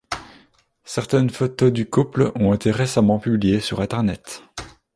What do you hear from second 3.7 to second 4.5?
internet.